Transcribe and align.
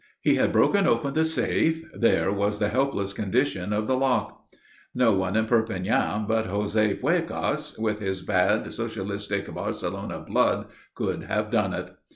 He 0.19 0.33
had 0.33 0.51
broken 0.51 0.87
open 0.87 1.13
the 1.13 1.23
safe 1.23 1.83
there 1.93 2.31
was 2.31 2.57
the 2.57 2.69
helpless 2.69 3.13
condition 3.13 3.71
of 3.71 3.85
the 3.85 3.95
lock. 3.95 4.47
No 4.95 5.11
one 5.11 5.35
in 5.35 5.45
Perpignan, 5.45 6.25
but 6.27 6.47
José 6.47 6.99
Puégas, 6.99 7.77
with 7.77 7.99
his 7.99 8.23
bad, 8.23 8.73
socialistic, 8.73 9.53
Barcelona 9.53 10.21
blood, 10.27 10.69
could 10.95 11.25
have 11.25 11.51
done 11.51 11.73
it. 11.75 11.91